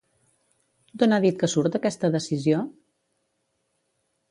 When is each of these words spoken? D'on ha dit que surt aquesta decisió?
D'on 1.01 1.13
ha 1.17 1.19
dit 1.25 1.37
que 1.43 1.51
surt 1.53 1.77
aquesta 1.81 2.11
decisió? 2.17 2.65